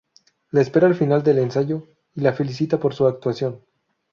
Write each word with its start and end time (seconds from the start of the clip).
La 0.49 0.61
espera 0.61 0.87
al 0.87 0.95
final 0.95 1.21
del 1.21 1.37
ensayo, 1.37 1.87
y 2.15 2.21
la 2.21 2.33
felicita 2.33 2.79
por 2.79 2.95
su 2.95 3.05
actuación. 3.05 3.61